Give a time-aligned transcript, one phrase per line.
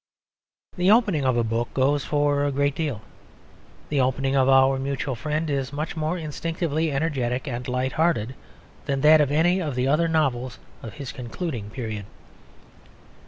[0.77, 3.03] The opening of a book goes for a great deal.
[3.89, 8.33] The opening of Our Mutual Friend is much more instinctively energetic and light hearted
[8.85, 12.07] than that of any of the other novels of his concluding period.